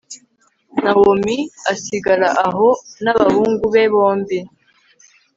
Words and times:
nawomi 0.83 1.35
asigara 1.73 2.27
aho 2.47 2.67
n'abahungu 3.03 3.63
be 3.73 3.83
bombi 3.93 4.39